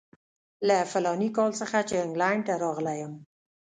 له 0.67 0.77
فلاني 0.91 1.29
کال 1.37 1.51
څخه 1.61 1.77
چې 1.87 1.95
انګلینډ 2.05 2.41
ته 2.47 2.53
راغلی 2.63 2.95
یم. 3.01 3.13